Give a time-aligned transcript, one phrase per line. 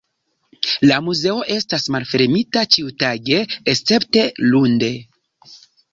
[0.91, 4.91] La muzeo estas malfermita ĉiutage escepte lunde.